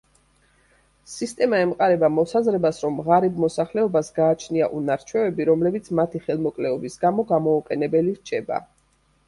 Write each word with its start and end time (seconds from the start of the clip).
სისტემა 1.15 1.59
ემყარება 1.65 2.09
მოსაზრებას, 2.13 2.79
რომ 2.85 2.97
ღარიბ 3.09 3.37
მოსახლეობას 3.45 4.11
გააჩნია 4.17 4.71
უნარ-ჩვევები, 4.81 5.49
რომლებიც 5.53 5.93
მათი 6.03 6.25
ხელმოკლეობის 6.27 7.01
გამო 7.07 7.31
გამოუყენებელი 7.37 8.19
რჩება. 8.21 8.63